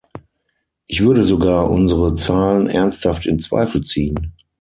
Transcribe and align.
Ich 0.87 1.03
würde 1.03 1.21
sogar 1.21 1.69
unsere 1.69 2.15
Zahlen 2.15 2.65
ernsthaft 2.65 3.27
in 3.27 3.37
Zweifel 3.37 3.83
ziehen. 3.83 4.33